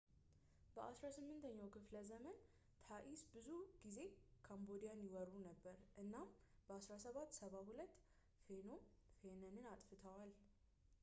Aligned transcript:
በ 0.75 0.83
18ኛው 1.07 1.67
ክፍለዘመን 1.75 2.37
ታኢስ 2.85 3.21
ብዙ 3.33 3.49
ጊዜ 3.83 3.99
ካምቦዲያን 4.47 5.05
ይወሩ 5.07 5.31
ነበር 5.49 5.77
እና 6.05 6.15
በ 6.69 6.79
1772 6.81 8.03
ፌኖም 8.47 8.81
ፌነንን 9.21 9.69
አጥፍተዋል 9.75 10.33